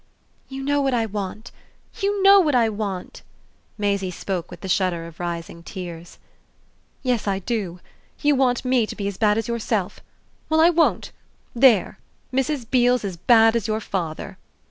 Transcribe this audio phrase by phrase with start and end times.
[0.49, 1.51] "You know what I want,
[1.99, 3.21] you know what I want!"
[3.77, 6.17] Maisie spoke with the shudder of rising tears.
[7.03, 7.79] "Yes, I do;
[8.19, 9.99] you want me to be as bad as yourself!
[10.49, 11.11] Well, I won't.
[11.53, 11.99] There!
[12.33, 12.67] Mrs.
[12.67, 14.39] Beale's as bad as your father!"